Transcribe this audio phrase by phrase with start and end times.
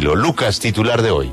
[0.00, 1.32] Lucas, titular de hoy.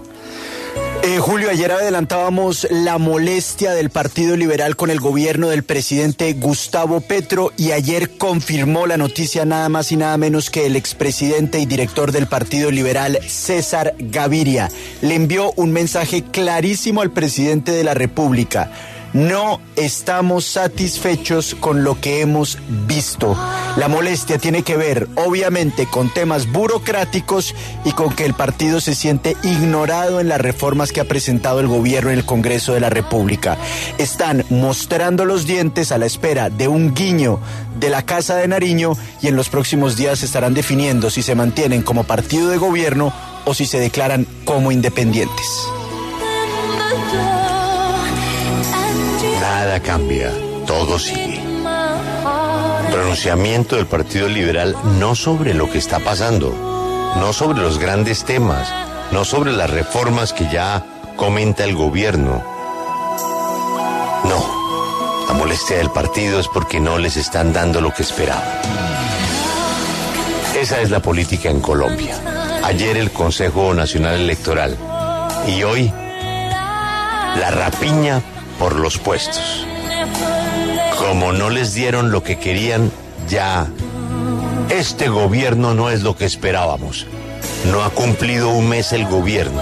[1.03, 6.99] Eh, Julio, ayer adelantábamos la molestia del Partido Liberal con el gobierno del presidente Gustavo
[6.99, 11.65] Petro y ayer confirmó la noticia nada más y nada menos que el expresidente y
[11.65, 14.69] director del Partido Liberal, César Gaviria.
[15.01, 18.71] Le envió un mensaje clarísimo al presidente de la República
[19.13, 22.57] no estamos satisfechos con lo que hemos
[22.87, 23.35] visto.
[23.77, 27.53] La molestia tiene que ver, obviamente, con temas burocráticos
[27.85, 31.67] y con que el partido se siente ignorado en las reformas que ha presentado el
[31.67, 33.55] gobierno en el Congreso de la República.
[33.99, 37.39] Están mostrando los dientes a la espera de un guiño
[37.79, 41.83] de la Casa de Nariño y en los próximos días estarán definiendo si se mantienen
[41.83, 43.13] como partido de gobierno
[43.45, 45.45] o si se declaran como independientes.
[49.39, 50.33] Nada cambia,
[50.65, 51.36] todo sigue.
[52.91, 56.51] Pronunciamiento del Partido Liberal no sobre lo que está pasando,
[57.19, 58.71] no sobre los grandes temas,
[59.11, 62.43] no sobre las reformas que ya comenta el gobierno.
[64.23, 68.43] No, la molestia del partido es porque no les están dando lo que esperaban.
[70.55, 72.15] Esa es la política en Colombia.
[72.63, 74.77] Ayer el Consejo Nacional Electoral
[75.47, 75.91] y hoy
[77.39, 78.21] la rapiña
[78.57, 79.67] por los puestos.
[80.97, 82.91] Como no les dieron lo que querían,
[83.29, 83.67] ya
[84.69, 87.05] este gobierno no es lo que esperábamos.
[87.71, 89.61] No ha cumplido un mes el gobierno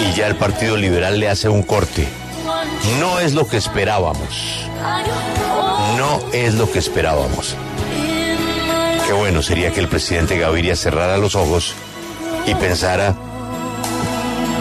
[0.00, 2.06] y ya el Partido Liberal le hace un corte.
[3.00, 4.66] No es lo que esperábamos.
[5.96, 7.56] No es lo que esperábamos.
[9.06, 11.74] Qué bueno sería que el presidente Gaviria cerrara los ojos
[12.46, 13.14] y pensara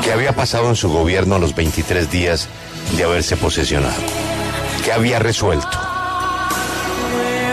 [0.03, 2.47] qué había pasado en su gobierno a los 23 días
[2.97, 4.30] de haberse posesionado.
[4.83, 5.77] ¿Qué había resuelto?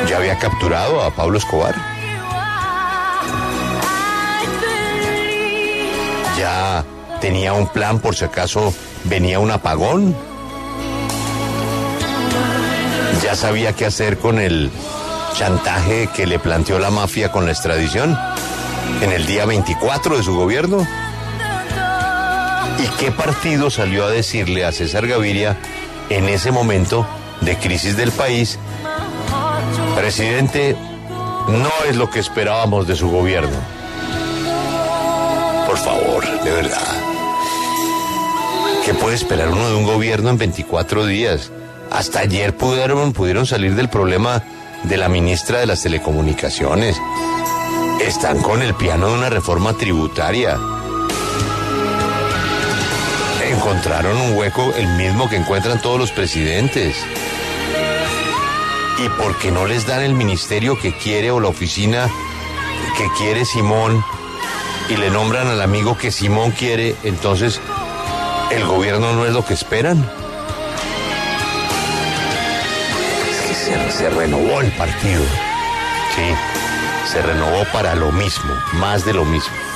[0.09, 1.75] ¿Ya había capturado a Pablo Escobar?
[6.39, 6.85] ¿Ya
[7.21, 8.73] tenía un plan por si acaso
[9.05, 10.17] venía un apagón?
[13.23, 14.71] ¿Ya sabía qué hacer con el
[15.35, 18.19] chantaje que le planteó la mafia con la extradición
[19.03, 20.87] en el día 24 de su gobierno?
[22.79, 25.59] ¿Y qué partido salió a decirle a César Gaviria
[26.11, 27.07] en ese momento
[27.41, 28.59] de crisis del país,
[29.95, 30.77] presidente,
[31.49, 33.57] no es lo que esperábamos de su gobierno?
[35.67, 37.03] Por favor, de verdad.
[38.85, 41.53] ¿Qué puede esperar uno de un gobierno en 24 días?
[41.91, 44.43] Hasta ayer pudieron, pudieron salir del problema
[44.85, 46.97] de la ministra de las Telecomunicaciones.
[48.01, 50.59] Están con el piano de una reforma tributaria
[53.51, 56.97] encontraron un hueco el mismo que encuentran todos los presidentes.
[58.99, 62.09] ¿Y por qué no les dan el ministerio que quiere o la oficina
[62.97, 64.05] que quiere Simón
[64.89, 66.97] y le nombran al amigo que Simón quiere?
[67.05, 67.61] Entonces,
[68.51, 70.11] ¿el gobierno no es lo que esperan?
[73.55, 75.23] Se, se renovó el partido.
[76.15, 79.68] Sí, se renovó para lo mismo, más de lo mismo.